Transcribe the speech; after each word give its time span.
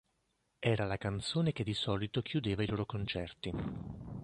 Era 0.57 0.87
la 0.87 0.97
canzone 0.97 1.51
che 1.51 1.63
di 1.63 1.75
solito 1.75 2.23
chiudeva 2.23 2.63
i 2.63 2.65
loro 2.65 2.87
concerti. 2.87 3.51